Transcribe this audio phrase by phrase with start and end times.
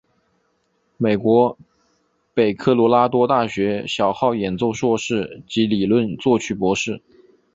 [0.97, 1.55] 美国
[2.33, 7.03] 北科罗拉多大学小号演奏硕士及理论作曲博士。